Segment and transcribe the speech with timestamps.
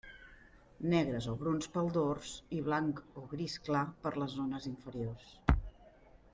[0.93, 5.33] Negres o bruns pel dors i blanc o gris clar per les zones inferiors.